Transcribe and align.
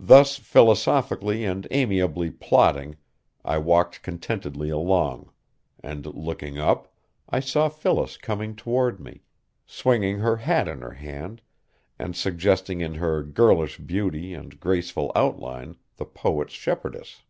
Thus 0.00 0.36
philosophically 0.38 1.44
and 1.44 1.68
amiably 1.70 2.30
plotting 2.30 2.96
I 3.44 3.58
walked 3.58 4.00
contentedly 4.00 4.70
along, 4.70 5.30
and, 5.82 6.06
looking 6.06 6.56
up, 6.56 6.90
I 7.28 7.40
saw 7.40 7.68
Phyllis 7.68 8.16
coming 8.16 8.56
toward 8.56 9.00
me, 9.00 9.20
swinging 9.66 10.20
her 10.20 10.36
hat 10.38 10.66
in 10.66 10.80
her 10.80 10.94
hand, 10.94 11.42
and 11.98 12.16
suggesting 12.16 12.80
in 12.80 12.94
her 12.94 13.22
girlish 13.22 13.76
beauty 13.76 14.32
and 14.32 14.58
graceful 14.58 15.12
outline 15.14 15.76
the 15.96 16.06
poet's 16.06 16.54
shepherdess. 16.54 17.20